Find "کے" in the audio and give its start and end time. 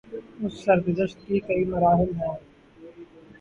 1.27-1.39